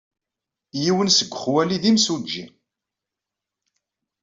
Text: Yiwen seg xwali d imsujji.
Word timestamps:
Yiwen 0.83 1.09
seg 1.17 1.31
xwali 1.41 1.77
d 1.81 1.83
imsujji. 1.91 2.45